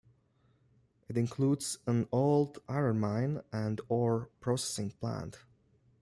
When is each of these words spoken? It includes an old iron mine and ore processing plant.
It 1.07 1.15
includes 1.15 1.77
an 1.85 2.07
old 2.11 2.57
iron 2.67 2.99
mine 2.99 3.43
and 3.53 3.79
ore 3.87 4.31
processing 4.39 4.89
plant. 4.89 5.37